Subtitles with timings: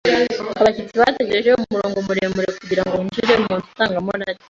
[0.59, 4.39] Abashyitsi bategereje umurongo muremure kugirango binjire mu nzu ndangamurage.